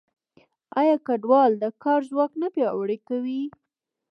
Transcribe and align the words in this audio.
آیا 0.79 0.95
کډوال 1.07 1.51
د 1.57 1.65
کار 1.83 2.01
ځواک 2.09 2.31
نه 2.41 2.47
پیاوړی 2.55 2.97
کوي؟ 3.07 3.43